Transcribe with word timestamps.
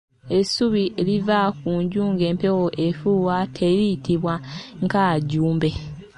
Essubi 0.37 0.83
eriva 1.01 1.37
ku 1.59 1.69
nju 1.83 2.01
ng'empewo 2.13 2.65
efuuwa 2.85 3.37
teriyitibwa 3.55 4.33
nkaajumbe. 4.83 5.69